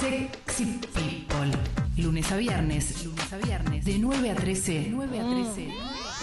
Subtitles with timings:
[0.00, 1.50] Sexy People.
[1.96, 3.04] Lunes a viernes.
[3.04, 3.84] Lunes a viernes.
[3.84, 4.86] De 9 a 13.
[4.90, 5.74] 9 a 13.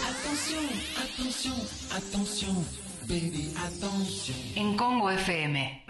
[0.08, 0.64] Attention,
[0.98, 1.54] attention,
[1.92, 2.66] attention,
[3.08, 4.38] baby, attention.
[4.56, 5.84] En Congo FM.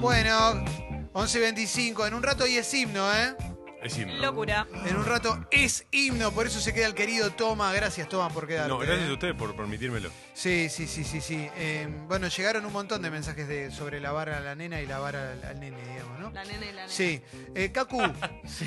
[0.00, 0.64] Bueno,
[1.12, 2.08] 11.25.
[2.08, 3.36] En un rato y es himno, ¿eh?
[3.84, 4.14] Es himno.
[4.14, 4.66] Locura.
[4.86, 6.32] En un rato es himno.
[6.32, 7.70] Por eso se queda el querido Toma.
[7.74, 8.70] Gracias, Toma, por quedarte.
[8.70, 9.10] No, gracias ¿eh?
[9.10, 10.08] a ustedes por permitírmelo.
[10.32, 11.48] Sí, sí, sí, sí, sí.
[11.58, 15.16] Eh, bueno, llegaron un montón de mensajes de, sobre lavar a la nena y lavar
[15.16, 16.30] al, al nene, digamos, ¿no?
[16.30, 16.88] La nena y la nena.
[16.88, 17.20] Sí.
[17.54, 18.00] Eh, Cacu.
[18.46, 18.66] sí.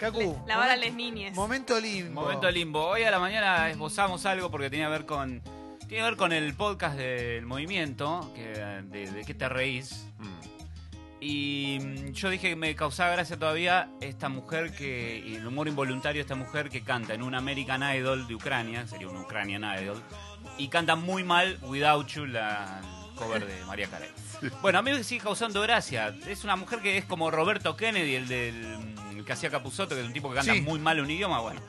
[0.00, 0.42] Cacu.
[0.48, 1.32] Lavar a las niñes.
[1.36, 2.22] Momento limbo.
[2.22, 2.84] Momento limbo.
[2.86, 5.42] Hoy a la mañana esbozamos algo porque tenía que ver con
[5.86, 10.06] tiene que ver con el podcast del movimiento, que, de, de qué te reís.
[10.18, 10.53] Mm.
[11.26, 15.68] Y mm, yo dije que me causaba gracia todavía esta mujer que, y el humor
[15.68, 19.64] involuntario de esta mujer que canta en un American Idol de Ucrania, sería un Ukrainian
[19.82, 20.02] Idol,
[20.58, 22.82] y canta muy mal Without You, la
[23.16, 24.10] cover de María Carey.
[24.60, 26.14] Bueno, a mí me sigue causando gracia.
[26.28, 28.76] Es una mujer que es como Roberto Kennedy, el del
[29.16, 30.60] el que hacía Capuzoto, que es un tipo que canta Sí.
[30.60, 31.40] muy mal un idioma.
[31.40, 31.62] Bueno,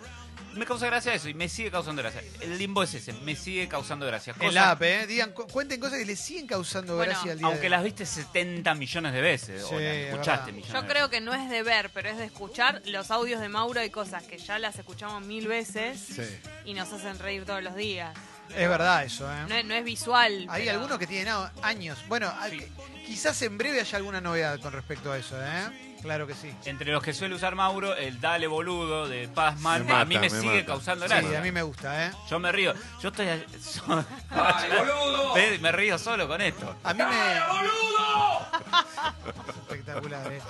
[0.54, 2.22] me causa gracia eso y me sigue causando gracia.
[2.42, 4.34] El limbo es ese, me sigue causando gracia.
[4.34, 5.06] Cosas- la app, ¿eh?
[5.08, 7.84] Digan, cu- cuenten cosas que le siguen causando Bueno, gracia al día aunque de las
[7.84, 11.20] viste 70 millones de veces, Sí, o las es escuchaste millones Yo de creo veces.
[11.20, 14.24] que no es de ver, pero es de escuchar los audios de Mauro y cosas
[14.24, 16.22] que ya las escuchamos mil veces Sí.
[16.66, 18.16] y nos hacen reír todos los días.
[18.50, 19.46] Es verdad eso, ¿eh?
[19.50, 20.46] No es, no es visual.
[20.50, 21.98] Hay pero- algunos que tienen a- años.
[22.08, 22.60] Bueno, a- Sí.
[23.06, 25.82] quizás en breve haya alguna novedad con respecto a eso, ¿eh?
[26.02, 26.54] Claro que sí.
[26.66, 30.22] Entre los que suele usar Mauro, el dale boludo de Pazman, Me a mí me,
[30.22, 30.66] me sigue mata.
[30.68, 31.40] causando Sí, gracia.
[31.40, 32.12] a mí me gusta, ¿eh?
[32.30, 32.74] Yo me río.
[33.02, 33.26] Yo estoy.
[33.60, 34.06] so-
[35.36, 36.76] Ve, Me río solo con esto.
[36.84, 37.06] A mí me.
[39.50, 40.42] Espectacular, ¿eh?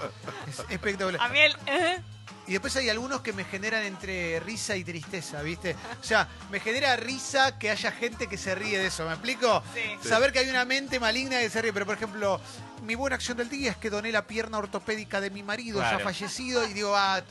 [0.48, 1.22] Es espectacular.
[1.22, 1.56] A mí el...
[1.68, 2.02] ¿eh?
[2.48, 5.76] Y después hay algunos que me generan entre risa y tristeza, ¿viste?
[6.00, 9.64] O sea, me genera risa que haya gente que se ríe de eso, ¿me explico?
[9.74, 10.08] Sí.
[10.08, 12.40] Saber que hay una mente maligna que se ríe, pero por ejemplo,
[12.84, 15.98] mi buena acción del día es que doné la pierna ortopédica de mi marido ya
[16.00, 17.24] fallecido y digo, ah,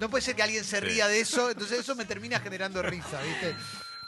[0.00, 0.84] no puede ser que alguien se Sí.
[0.84, 3.54] ría de eso, entonces eso me termina generando risa, ¿viste?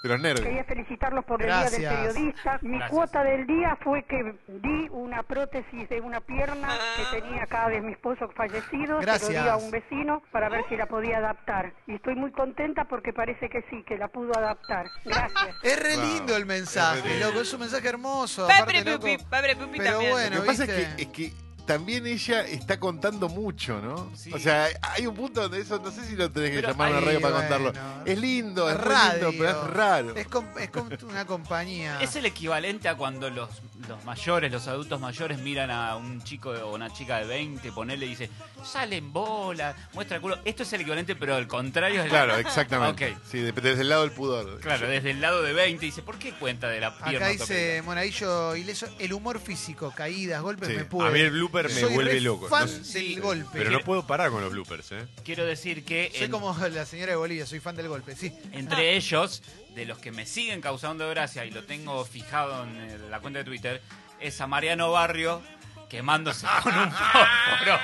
[0.08, 0.46] De los nervios.
[0.46, 1.78] Quería felicitarlos por el Gracias.
[1.80, 2.58] Día del Periodista.
[2.62, 2.90] Mi Gracias.
[2.90, 7.80] cuota del día fue que di una prótesis de una pierna que tenía acá de
[7.80, 8.98] mi esposo fallecido.
[9.00, 9.30] Se Gracias.
[9.34, 11.72] lo di a un vecino para ver si la podía adaptar.
[11.86, 14.86] Y estoy muy contenta porque parece que sí, que la pudo adaptar.
[15.04, 15.32] Gracias.
[15.62, 16.04] Es re Wow.
[16.04, 18.46] lindo el mensaje, Es loco, es un mensaje hermoso.
[18.46, 19.06] Pepe aparte, loco.
[19.30, 20.10] Pero también.
[20.10, 20.96] bueno, Lo que pasa es ¿viste?
[20.96, 24.10] que, es que también ella está contando mucho, ¿no?
[24.16, 24.32] Sí.
[24.32, 26.88] O sea, hay un punto donde eso, no sé si lo tenés que Pero llamar
[26.88, 27.48] a una radio para bueno.
[27.72, 28.02] contarlo.
[28.06, 29.30] Es lindo, es Radio.
[29.30, 30.14] lindo, pero es raro.
[30.16, 32.00] Es, com- es como una compañía.
[32.00, 33.48] Es el equivalente a cuando los,
[33.88, 38.06] los mayores, los adultos mayores miran a un chico o una chica de 20, ponele
[38.06, 38.30] y dice,
[38.64, 40.38] sale en bola, muestra el culo.
[40.44, 42.00] Esto es el equivalente, pero al contrario.
[42.00, 43.16] es el- Claro, exactamente.
[43.30, 44.60] Sí, de- desde el lado del pudor.
[44.60, 47.16] Claro, desde el lado de 20 dice, ¿por qué cuenta de la pierna?
[47.16, 47.82] Acá dice?
[47.84, 50.74] Monaguillo Ileso, el humor físico, caídas, golpes, Sí.
[50.76, 51.08] me puede.
[51.08, 52.48] A mí el blooper me Soy vuelve re loco.
[52.48, 53.48] fan No sé- del golpe.
[53.58, 55.06] Pero no puedo parar con los bloopers, ¿eh?
[55.24, 58.32] Quiero decir que Soy en- como la señora de Bolivia, soy fan del golpe, sí.
[58.52, 59.42] entre ellos,
[59.74, 63.38] de los que me siguen causando gracia y lo tengo fijado en eh, la cuenta
[63.40, 63.82] de Twitter,
[64.20, 65.42] es a Mariano Barrio
[65.88, 67.78] quemándose con un fósforo.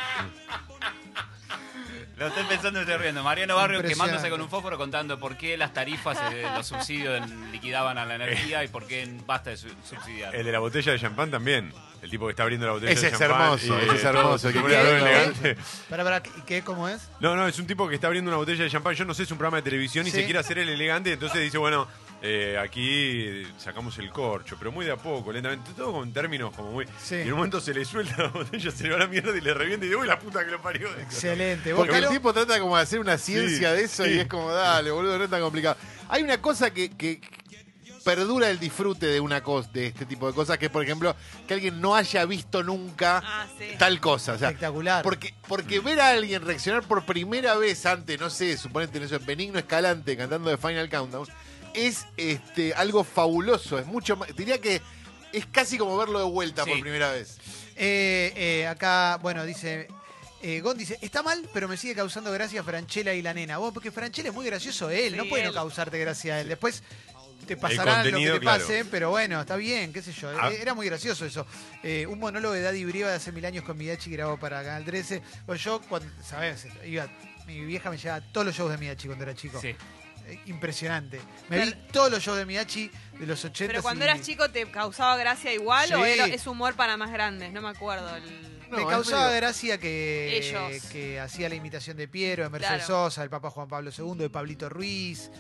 [2.17, 3.23] Lo estoy pensando y estoy riendo.
[3.23, 4.11] Mariano Barrio Impresionante.
[4.13, 8.15] quemándose con un fósforo contando por qué las tarifas, eh, los subsidios liquidaban a la
[8.17, 10.35] energía y por qué basta de su- subsidiar.
[10.37, 11.73] El de la botella de champán también.
[12.03, 13.43] El tipo que está abriendo la botella Ese de es champán.
[13.43, 15.57] hermoso, ese es hermoso, que.
[15.89, 16.63] Para, para, ¿qué- ¿qué?
[16.63, 17.09] ¿Cómo es?
[17.21, 18.95] No, no, es un tipo que está abriendo una botella de champán.
[18.95, 20.17] Yo no sé, es un programa de televisión y Sí.
[20.17, 21.13] se quiere hacer el elegante.
[21.13, 21.87] Entonces dice, bueno,
[22.21, 25.71] eh, aquí sacamos el corcho, pero muy de a poco, lentamente.
[25.77, 26.87] Todo con términos como muy.
[27.01, 27.15] Sí.
[27.17, 29.41] Y en un momento se le suelta la botella, se le va la mierda y
[29.41, 30.89] le revienta y dice, uy, la puta que lo parió.
[30.99, 31.73] Excelente.
[31.73, 32.15] ¿Vos, Porque el Calo?
[32.17, 34.11] tipo trata como de hacer una ciencia Sí, de eso sí.
[34.11, 35.77] y es como, dale, boludo, no es tan complicado.
[36.09, 37.21] Hay una cosa que, que
[38.05, 41.15] perdura el disfrute de una cosa, de este tipo de cosas, que es, por ejemplo,
[41.47, 43.67] que alguien no haya visto nunca Ah, sí.
[43.79, 44.33] tal cosa.
[44.35, 45.03] O sea, Espectacular.
[45.03, 49.17] Porque, porque ver a alguien reaccionar por primera vez ante, no sé, suponete en eso,
[49.17, 51.27] en Benigno Escalante cantando de Final Countdown,
[51.75, 53.79] es este algo fabuloso.
[53.79, 54.35] Es mucho más.
[54.37, 54.81] Diría que
[55.33, 56.71] es casi como verlo de vuelta Sí.
[56.71, 57.39] por primera vez.
[57.77, 59.89] Eh, eh, acá, bueno, dice.
[60.45, 63.59] Eh, Gon dice, está mal, pero me sigue causando gracia Franchella y la nena.
[63.59, 66.49] Vos, porque Franchella es muy gracioso él, no puede no causarte gracia él.
[66.49, 66.83] Después
[67.57, 68.61] te pasará lo que te claro.
[68.61, 70.31] pase, pero bueno, está bien, qué sé yo.
[70.41, 70.51] Ah.
[70.53, 71.47] Eh, Era muy gracioso eso.
[71.83, 74.85] Eh, un monólogo de Daddy Brieva de hace mil años con Midachi grabado para Canal
[74.85, 75.23] 13.
[75.47, 76.67] Bueno, yo, cuando, ¿sabes?
[76.85, 77.09] Iba,
[77.47, 79.61] mi vieja me llevaba a todos los shows de Midachi cuando era chico.
[79.61, 79.75] Sí.
[80.29, 81.19] Eh, impresionante.
[81.49, 82.89] Me Pero- vi todos los shows de Midachi
[83.19, 83.73] de los 80.
[83.73, 87.11] Pero cuando y- eras chico, ¿te causaba gracia igual o era, es humor para más
[87.13, 87.53] grandes?
[87.53, 88.15] No me acuerdo.
[88.17, 90.85] el- No, me causaba medio- gracia que, Ellos.
[90.87, 93.05] que hacía la imitación de Piero, de Mercedes Claro.
[93.05, 95.31] Sosa, del Papa Juan Pablo II, de Pablito Ruiz.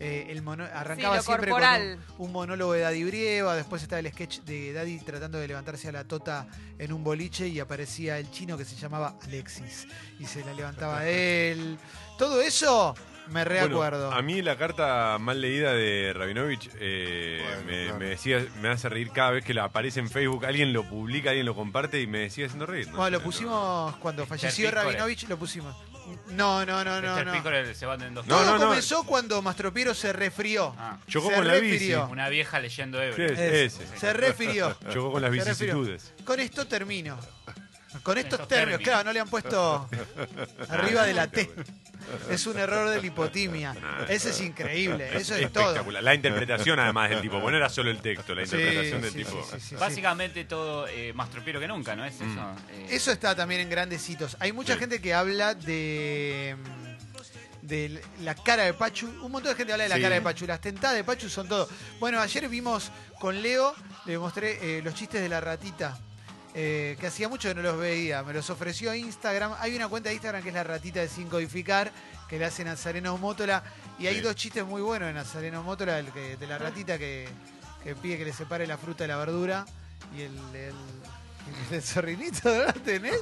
[0.00, 1.98] Eh, el mono- arrancaba siempre corporal.
[2.06, 5.48] con un, un monólogo de Daddy Brieva, después estaba el sketch de Daddy tratando de
[5.48, 6.46] levantarse a la tota
[6.78, 9.86] en un boliche y aparecía el chino que se llamaba Alexis
[10.20, 11.78] y se la levantaba él.
[12.18, 12.94] Todo eso
[13.28, 14.12] me Bueno, reacuerdo.
[14.12, 17.98] a mí la carta mal leída de Rabinovich eh, Bueno, me, claro.
[17.98, 20.44] me decía, me hace reír cada vez que la aparece en Facebook.
[20.46, 22.88] Alguien lo publica, alguien lo comparte y me sigue haciendo reír.
[22.88, 22.96] ¿no?
[22.96, 24.70] bueno, lo No, pusimos cuando falleció.
[24.70, 25.76] Rabinovich, lo pusimos.
[26.28, 27.22] No, no, no, no.
[27.22, 27.74] No.
[27.74, 28.26] Se van en dos.
[28.26, 28.66] No, Todo no, no.
[28.68, 30.74] comenzó cuando Mastropiero se refirió.
[30.78, 31.72] Ah, Chocó se con la bici.
[31.72, 32.08] refirió.
[32.10, 33.26] una vieja leyendo Sí, ebrio.
[33.34, 33.78] es-.
[33.96, 34.74] Se refirió.
[34.90, 35.52] Chocó con las refirió.
[35.82, 36.14] vicisitudes.
[36.24, 37.18] Con esto termino.
[38.02, 38.82] Con estos Estos términos, términos.
[38.82, 39.88] claro, no le han puesto
[40.70, 41.50] arriba de la T.
[42.30, 43.74] Es un error de la hipotimia.
[44.08, 45.64] Ese es increíble, eso es todo.
[45.64, 46.02] Espectacular.
[46.02, 47.34] La interpretación además del tipo.
[47.40, 49.30] Bueno, no era solo el texto, la Sí, interpretación del sí, tipo.
[49.30, 49.74] sí, sí, sí, sí.
[49.76, 52.24] Básicamente todo eh, más tropiero que nunca, ¿no es eso?
[52.72, 54.36] Eh, Eso está también en grandes hitos.
[54.40, 54.80] Hay mucha Sí.
[54.80, 56.56] gente que habla de
[57.62, 59.06] de la cara de Pachu.
[59.22, 60.02] Un montón de gente habla de la Sí.
[60.02, 60.46] cara de Pachu.
[60.46, 61.68] Las tentadas de Pachu son todo.
[62.00, 62.90] Bueno, ayer vimos
[63.20, 63.74] con Leo,
[64.06, 65.98] le mostré eh, los chistes de la ratita.
[66.54, 68.22] Eh, que hacía mucho que no los veía.
[68.22, 69.52] Me los ofreció Instagram.
[69.60, 71.92] Hay una cuenta de Instagram que es la ratita de Sin Codificar,
[72.28, 73.62] que le hace Nazareno Mótola.
[73.98, 74.20] Y hay Sí.
[74.20, 77.28] dos chistes muy buenos de Nazareno Mótola, el que- de la ratita que,
[77.84, 79.66] que pide que le separe la fruta de la verdura.
[80.16, 80.74] Y el, el,
[81.70, 83.20] el zorrinito, ¿no lo tenés?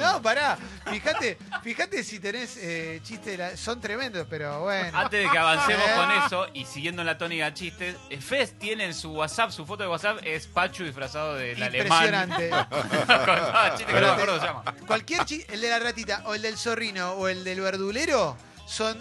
[0.00, 0.58] No, pará.
[0.90, 4.96] Fíjate, fíjate si tenés eh, chistes, de la- son tremendos, pero bueno.
[4.98, 5.94] Antes de que avancemos Eh.
[5.96, 9.50] con eso y siguiendo en la tónica de chistes, eh, Fez tiene en su WhatsApp,
[9.50, 11.86] su foto de WhatsApp es Pachu disfrazado del alemán.
[11.86, 12.50] Impresionante.
[13.86, 14.64] que no me acuerdo cómo se llama.
[14.86, 18.36] Cualquier chiste, el de la ratita, o el del zorrino, o el del verdulero,
[18.66, 18.98] son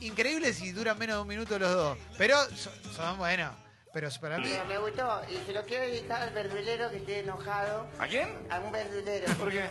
[0.00, 1.98] increíbles y duran menos de un minuto los dos.
[2.16, 3.52] Pero son, son buenos.
[3.92, 4.50] Pero para mí.
[4.68, 7.86] Me gustó y se lo quiero dedicar al verdulero que esté enojado.
[7.98, 8.28] ¿A quién?
[8.50, 9.32] A un verdulero.
[9.34, 9.64] ¿Por qué?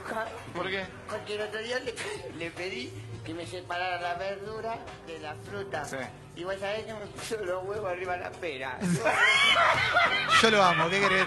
[0.56, 0.86] ¿Por qué?
[1.10, 1.94] Porque el otro día le,
[2.38, 2.92] le pedí
[3.24, 5.86] que me separara la verdura de la fruta.
[5.86, 5.98] Sí.
[6.36, 8.80] Y vos sabés que me puso los huevos arriba de la pera.
[10.42, 11.26] Yo lo amo, ¿qué querés?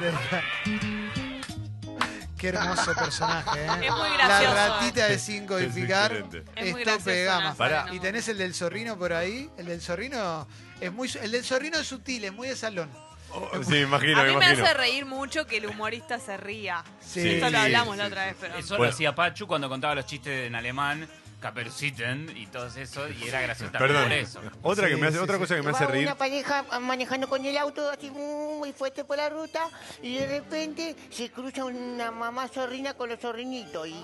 [2.41, 3.69] Qué hermoso personaje, ¿eh?
[3.87, 4.55] Es muy gracioso.
[4.55, 6.53] La ratita de sin codificar Es excelente.
[6.61, 7.45] Es es tope de gama.
[7.51, 7.95] Nazareno.
[7.95, 9.51] Y tenés el del zorrino por ahí.
[9.59, 10.49] El del zorrino
[10.81, 11.11] es muy.
[11.23, 12.91] El del zorrino es sutil, es muy de salón.
[13.33, 14.65] Oh, sí, me imagino, A mí me imagino.
[14.65, 16.83] hace reír mucho que el humorista se ría.
[17.01, 17.29] Sí.
[17.29, 18.57] Esto lo hablamos sí, la otra vez, pero...
[18.57, 18.85] Eso Bueno.
[18.85, 21.09] lo hacía Pachu cuando contaba los chistes en alemán,
[21.41, 24.09] Caperuciten y todo eso, y era gracioso también Perdón.
[24.11, 24.41] por eso.
[24.63, 26.07] Otra, que me hace, sí, otra cosa que me Va hace reír.
[26.07, 29.69] una pareja manejando con el auto así muy fuerte por la ruta
[30.03, 33.97] y de repente se cruza una mamá zorrina con los zorrinitos y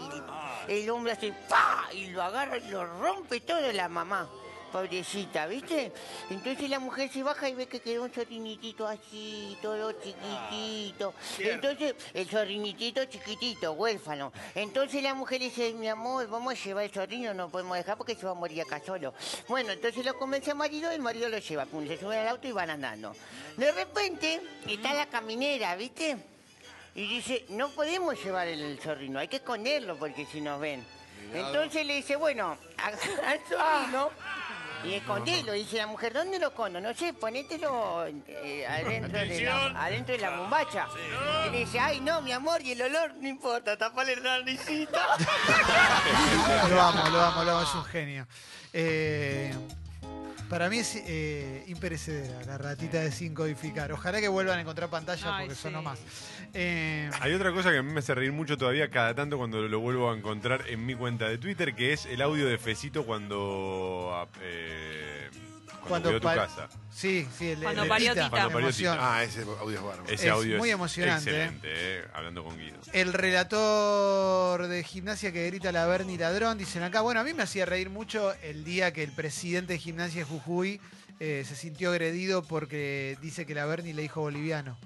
[0.68, 1.84] el hombre hace ¡pa!
[1.92, 4.28] y lo agarra y lo rompe todo la mamá.
[4.72, 5.92] Pobrecita, ¿viste?
[6.30, 11.14] Entonces la mujer se baja y ve que quedó un zorrinitito así, todo chiquitito.
[11.38, 14.32] Entonces, el zorrinitito chiquitito, huérfano.
[14.54, 18.14] Entonces la mujer dice, mi amor, vamos a llevar el zorrino, no podemos dejar porque
[18.14, 19.14] se va a morir acá solo.
[19.48, 21.66] Bueno, entonces lo convence al marido y el marido lo lleva.
[21.66, 23.14] Pum, se suben al auto y van andando.
[23.56, 26.16] De repente, está la caminera, ¿viste?
[26.94, 30.84] Y dice, no podemos llevar el zorrino, hay que esconderlo porque si nos ven.
[31.32, 32.56] Entonces le dice, bueno,
[33.32, 34.10] el zorrino
[34.86, 35.52] y escondelo.
[35.52, 36.80] Dice la mujer, ¿dónde lo escondo?
[36.80, 40.86] No sé, ponételo eh, adentro, de la, adentro de la bombacha.
[41.46, 45.16] Y le dice, ay, no, mi amor, y el olor, no importa, tapale la naricita.
[46.68, 48.26] Lo amo, lo amo, lo amo, es un genio.
[48.72, 49.54] Eh,
[50.48, 53.92] para mí es eh, imperecedera la ratita de sin codificar.
[53.92, 55.74] Ojalá que vuelvan a encontrar pantalla Ay, porque son sí.
[55.74, 55.98] nomás.
[56.54, 59.60] Eh, Hay otra cosa que a mí me hace reír mucho todavía cada tanto cuando
[59.68, 63.04] lo vuelvo a encontrar en mi cuenta de Twitter, que es el audio de Fecito
[63.04, 65.28] cuando, eh,
[65.86, 66.68] cuando, tu casa.
[66.90, 68.30] Sí, sí, el, Cuando el parió Tita, Tita.
[68.30, 68.94] Cuando parió emoción.
[68.96, 69.14] Tita.
[69.16, 70.04] Ah, ese audio es bárbaro.
[70.04, 72.78] Ese Es audio muy es emocionante, excelente, eh, hablando con Guido.
[72.92, 77.00] El relator de gimnasia que grita la Berni ladrón, dicen acá.
[77.00, 80.24] Bueno, a mí me hacía reír mucho el día que el presidente de gimnasia de
[80.24, 80.80] Jujuy
[81.20, 84.76] eh, se sintió agredido porque dice que la Berni le dijo boliviano.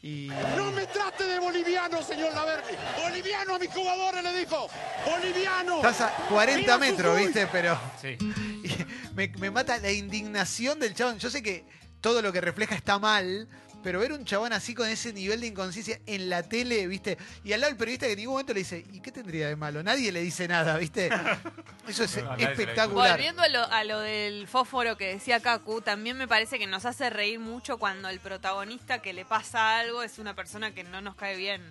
[0.00, 2.76] Y No me trate de boliviano, señor Laverni.
[3.02, 4.68] Boliviano a mis jugadores le dijo.
[5.04, 5.76] Boliviano.
[5.76, 7.24] estás a 40 ¡Viva metros, Jujuy!
[7.24, 7.48] ¿viste?
[7.50, 8.16] Pero Sí.
[9.18, 11.18] me, me mata la indignación del chabón.
[11.18, 11.64] Yo sé que
[12.00, 13.48] todo lo que refleja está mal,
[13.82, 17.18] pero ver un chabón así con ese nivel de inconsciencia en la tele, ¿viste?
[17.42, 19.56] Y al lado el periodista que en ningún momento le dice, ¿y qué tendría de
[19.56, 19.82] malo?
[19.82, 21.10] Nadie le dice nada, ¿viste?
[21.88, 23.10] Eso es No, espectacular.
[23.10, 26.84] Volviendo a lo, a lo del fósforo que decía Kaku, también me parece que nos
[26.84, 31.00] hace reír mucho cuando el protagonista que le pasa algo es una persona que no
[31.00, 31.62] nos cae bien.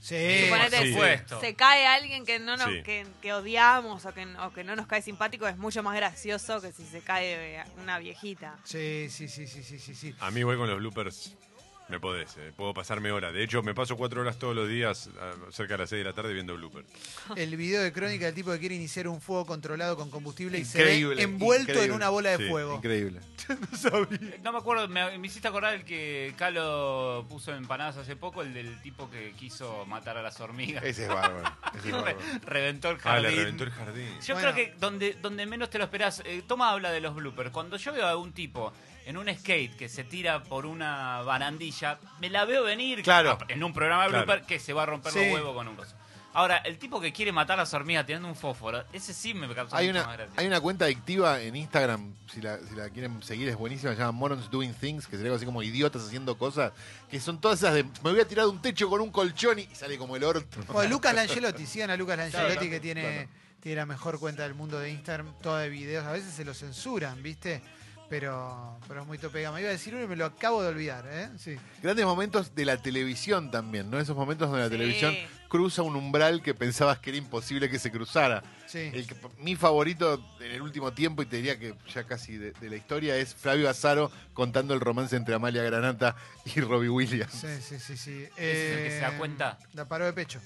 [0.00, 1.40] Sí, Suponete, por se- supuesto.
[1.40, 2.82] se cae alguien que no nos, Sí.
[2.82, 6.60] que, que odiamos o que, o que no nos cae simpático, es mucho más gracioso
[6.62, 8.58] que si se cae una viejita.
[8.64, 10.14] sí, sí, sí, sí, sí, sí, sí.
[10.20, 11.36] A mí igual con los bloopers
[11.90, 13.32] Me podés, eh, puedo pasarme horas.
[13.34, 16.04] De hecho, me paso cuatro horas todos los días, ah, cerca de las seis de
[16.04, 16.86] la tarde, viendo bloopers.
[17.36, 20.64] El video de crónica del tipo que quiere iniciar un fuego controlado con combustible y
[20.64, 21.96] se Increíble, ve envuelto en increíble.
[21.96, 22.76] una bola de Sí, fuego.
[22.76, 23.20] Increíble.
[24.42, 28.42] No me acuerdo, me, me hiciste acordar el que Calo puso en empanadas hace poco,
[28.42, 30.84] el del tipo que quiso matar a las hormigas.
[30.84, 31.52] Ese es bárbaro.
[31.76, 32.18] Ese es bárbaro.
[32.46, 33.30] reventó el Ah, jardín.
[33.30, 34.20] le reventó el jardín.
[34.24, 34.52] Yo Bueno.
[34.52, 37.50] creo que donde, donde menos te lo esperás, eh, Toma habla de los bloopers.
[37.50, 38.72] Cuando yo veo a un tipo
[39.06, 43.38] en un skate que se tira por una barandilla, me la veo venir Claro.
[43.48, 44.26] en un programa de Claro.
[44.26, 45.18] blooper que se va a romper Sí.
[45.24, 45.94] los huevos con un coso.
[46.32, 49.52] Ahora, el tipo que quiere matar a las hormigas tirando un fósforo, ese sí me
[49.52, 50.34] causa Hay mucha una, más gracia.
[50.36, 53.98] hay una cuenta adictiva en Instagram, si la, si la quieren seguir es buenísima, se
[53.98, 56.72] llama Morons Doing Things, que sería algo así como idiotas haciendo cosas,
[57.10, 59.58] que son todas esas de me voy a tirar de un techo con un colchón
[59.58, 60.60] y sale como el orto.
[60.68, 63.28] O Lucas Langelotti, sigan a Lucas Langelotti Claro, que tiene, claro.
[63.60, 66.06] tiene la mejor cuenta del mundo de Instagram, toda de videos.
[66.06, 67.60] A veces se lo censuran, ¿viste?
[68.10, 69.60] Pero, pero es muy tope gama.
[69.60, 71.28] Iba a decir uno y me lo acabo de olvidar, ¿eh?
[71.38, 71.56] Sí.
[71.80, 74.00] Grandes momentos de la televisión también, ¿no?
[74.00, 74.76] Esos momentos donde la Sí.
[74.76, 75.14] televisión
[75.50, 78.42] cruza un umbral que pensabas que era imposible que se cruzara.
[78.66, 78.88] Sí.
[78.94, 82.52] El que- mi favorito en el último tiempo, y te diría que ya casi de,
[82.52, 86.14] de la historia, es Flavio Azaro contando el romance entre Amalia Granata
[86.54, 87.32] y Robbie Williams.
[87.32, 88.28] Sí, sí, sí, sí.
[88.36, 89.58] ¿Ese es el que se da Eh, cuenta?
[89.74, 90.40] La paró de pecho.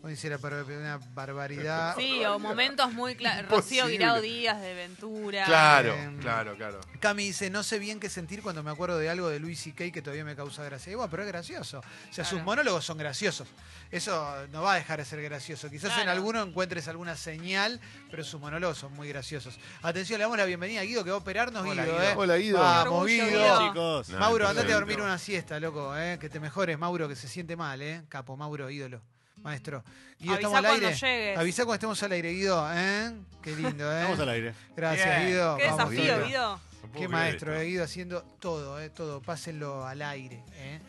[0.00, 1.94] Cuando dice la paró de pecho, una barbaridad.
[1.98, 3.48] Sí, o momentos muy claros.
[3.50, 3.86] Rocío.
[3.86, 5.44] Guirao Díaz de Ventura.
[5.44, 6.80] Claro, Eh, claro, claro.
[7.00, 9.92] Cami dice, no sé bien qué sentir cuando me acuerdo de algo de Luis C.K.
[9.92, 10.90] que todavía me causa gracia.
[10.92, 11.78] Y bueno, pero es gracioso.
[11.78, 13.46] O sea, sus monólogos son graciosos.
[13.90, 14.07] Eso
[14.50, 15.70] no va a dejar de ser gracioso.
[15.70, 19.58] Quizás en alguno encuentres alguna señal, pero sus monólogos son muy graciosos.
[19.82, 21.96] Atención, le damos la bienvenida a Guido, que va a operarnos, Hola, Guido.
[21.98, 22.10] Guido.
[22.10, 22.14] ¿eh?
[22.16, 22.58] Hola, Guido.
[22.58, 23.26] Vamos, Guido.
[23.26, 23.68] Guido.
[23.68, 24.08] Chicos.
[24.10, 25.04] No, Mauro, andate a dormir no.
[25.04, 26.18] una siesta, loco, ¿eh?
[26.20, 28.02] que te mejores, Mauro, que se siente mal, ¿eh?
[28.08, 29.00] Capo, Mauro, ídolo,
[29.42, 29.84] maestro.
[30.18, 30.98] Guido, Avisá ¿estamos al cuando aire?
[30.98, 31.38] llegues.
[31.38, 33.12] Avisá cuando estemos al aire, Guido, ¿eh?
[33.42, 34.02] Qué lindo, ¿eh?
[34.04, 34.54] Vamos al aire.
[34.76, 35.28] Gracias, Bien.
[35.28, 35.56] Guido.
[35.56, 36.26] Qué Vamos, desafío, Guido.
[36.26, 36.60] Guido.
[36.82, 39.20] No puedo Qué maestro, eh, Guido, haciendo todo, eh, todo.
[39.20, 40.80] Pásenlo al aire, eh.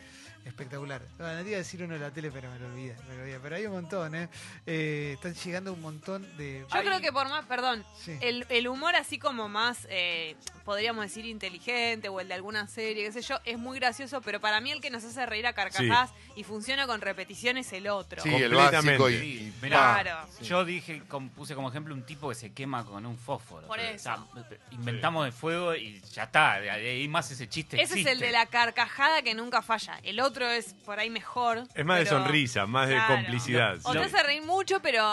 [0.44, 1.02] Espectacular.
[1.18, 3.14] No, no te iba a decir uno de la tele, pero me lo olvidé, me
[3.16, 3.40] lo olvidé.
[3.40, 4.28] Pero hay un montón, ¿eh?
[4.66, 6.64] Eh, están llegando un montón de...
[6.72, 8.16] Yo creo que por más, perdón, Sí.
[8.20, 13.04] el, el humor así como más, eh, podríamos decir, inteligente o el de alguna serie,
[13.04, 15.52] qué sé yo, es muy gracioso, pero para mí el que nos hace reír a
[15.52, 18.22] carcajadas y funciona con repetición es el otro.
[18.22, 18.98] Sí, el Completamente.
[18.98, 20.28] básico y, Sí, y mirá, Claro.
[20.42, 21.02] Yo dije,
[21.36, 23.66] puse como ejemplo un tipo que se quema con un fósforo.
[23.66, 24.28] Por O sea, eso.
[24.70, 26.58] inventamos el fuego y ya está.
[26.60, 29.98] De ahí más ese chiste Ese es el de la carcajada que nunca falla.
[30.02, 31.64] El otro es por ahí mejor.
[31.74, 33.78] Es más de sonrisa, más de complicidad.
[33.82, 35.04] O te hace reír mucho, pero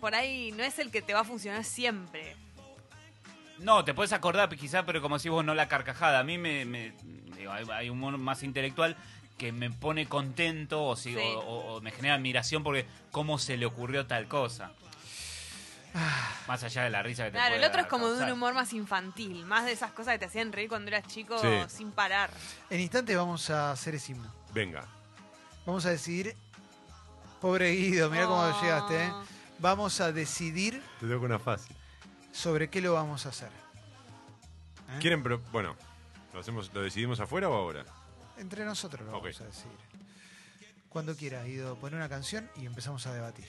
[0.00, 2.36] por ahí no es el que te va a funcionar siempre.
[3.58, 6.20] No, te puedes acordar quizá, pero como si vos no la carcajada.
[6.20, 6.92] A mí me, me-
[7.36, 8.96] digo, hay, hay humor más intelectual
[9.36, 11.18] que me pone contento o, si- Sí.
[11.20, 14.72] o- o- o me genera admiración porque cómo se le ocurrió tal cosa.
[16.46, 18.54] Más allá de la risa que te Claro, el otro es como de un humor
[18.54, 21.48] más infantil, más de esas cosas que te hacían reír cuando eras chico Sí.
[21.68, 22.30] sin parar.
[22.70, 24.32] En instantes vamos a hacer ese himno.
[24.54, 24.86] Venga.
[25.66, 26.36] Vamos a decidir...
[27.40, 28.60] Pobre Guido, mira cómo Oh.
[28.62, 29.12] llegaste, ¿eh?
[29.60, 31.74] Vamos a decidir Te toco una fácil.
[32.32, 33.48] sobre qué lo vamos a hacer.
[33.48, 34.98] ¿Eh?
[35.00, 35.74] ¿Quieren, pro- bueno,
[36.34, 37.84] ¿lo, hacemos, ¿lo decidimos afuera o ahora?
[38.36, 39.22] Entre nosotros lo Ok.
[39.24, 39.78] vamos a decidir.
[40.90, 43.46] Cuando quieras, Guido, pon una canción y empezamos a debatir.